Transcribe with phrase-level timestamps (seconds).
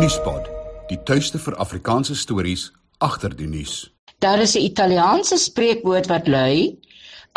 [0.00, 0.46] Nuuspot,
[0.88, 2.62] die tuiste vir Afrikaanse stories
[3.04, 3.90] agter die nuus.
[4.24, 6.78] Daar is 'n Italiaanse spreekwoord wat lui: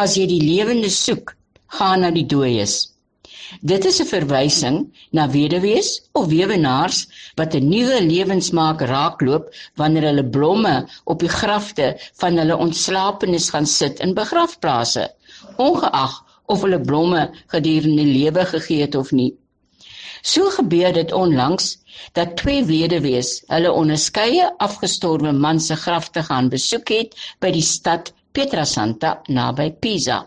[0.03, 1.35] As jy die lewende soek,
[1.67, 2.75] gaan na die dooies.
[3.59, 4.77] Dit is 'n verwysing
[5.11, 11.99] na weduwees of weewenaars wat 'n nuwe lewensmaak raakloop wanneer hulle blomme op die grafte
[12.21, 15.11] van hulle ontslapenes gaan sit in begrafplase,
[15.57, 16.13] ongeag
[16.45, 19.33] of hulle blomme gedurende lewe gegee het of nie.
[20.23, 21.65] So gebeur dit onlangs
[22.15, 28.13] dat twee weduwees hulle onderskeie afgestorwe man se grafte gaan besoek het by die stad
[28.31, 30.21] Pietrasanta naby Pisa.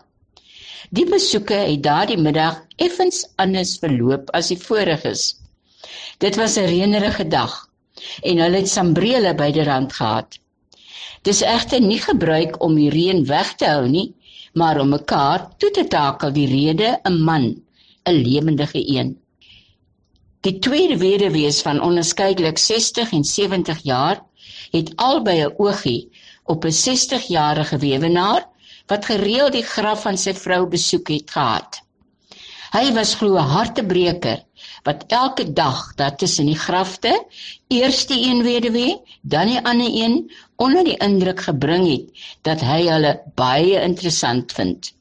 [0.93, 5.25] Die besoeke het daardie middag effens anders verloop as die voriges.
[6.21, 7.57] Dit was 'n reënerige dag
[8.21, 10.39] en hulle het sambrele byderhand gehad.
[11.25, 14.13] Dis egter nie gebruik om die reën weg te hou nie,
[14.53, 17.55] maar om mekaar toe te takel die rede 'n man,
[18.05, 19.17] 'n lewendige een.
[20.47, 24.21] Die tweede weduwees van onderskeidelik 60 en 70 jaar
[24.71, 26.09] het albei 'n oogie
[26.53, 28.45] op 'n 60-jarige weewenaar
[28.91, 31.81] wat gereeld die graf van sy vrou besoek het gehad.
[32.71, 34.39] Hy was glo 'n hartebreker
[34.83, 37.25] wat elke dag daar tussen die grafte
[37.67, 42.07] eers die een weduwee, dan die ander een onder die indruk gebring het
[42.41, 44.93] dat hy hulle baie interessant vind.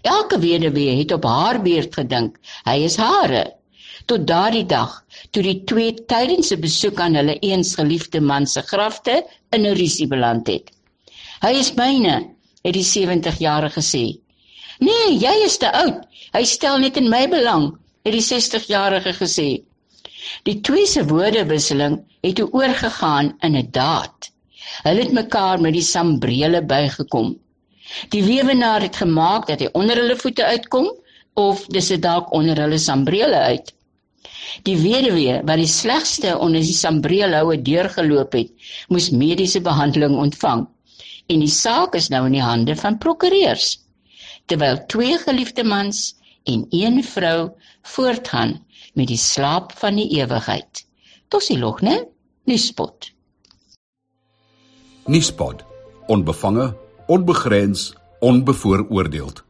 [0.00, 3.61] Elke weduwee het op haar beurt gedink, hy is hare
[4.06, 8.62] tot daardie dag toe die twee tydens 'n besoek aan hulle eens geliefde man se
[8.62, 10.70] grafte in 'n rusie beland het.
[11.42, 12.16] Hy is myne,
[12.64, 14.04] het die 70-jarige gesê.
[14.78, 16.06] Nee, jy is te oud.
[16.32, 17.72] Hy stel net in my belang,
[18.04, 19.62] het die 60-jarige gesê.
[20.46, 24.30] Die twee se woordewisseling het toe oorgegaan in 'n daad.
[24.82, 27.36] Hulle het mekaar met die sambrele bygekom.
[28.08, 30.88] Die weewenaar het gemaak dat hy onder hulle voete uitkom
[31.34, 33.74] of dis dit dalk onder hulle sambrele uit.
[34.66, 38.50] Die weduwee wat die slegste onder die sambreelhoue deurgeloop het,
[38.88, 40.66] moes mediese behandeling ontvang.
[41.26, 43.78] En die saak is nou in die hande van prokureurs.
[44.50, 46.14] Terwyl twee geliefde mans
[46.44, 47.50] en een vrou
[47.94, 48.58] voortgaan
[48.94, 50.84] met die slaap van die ewigheid.
[51.28, 52.02] Tosie log, né?
[52.44, 53.12] Nuuspot.
[55.06, 55.64] Nuuspot.
[56.06, 56.72] Onbevange,
[57.06, 59.44] onbegrens, onbevooroordeeld.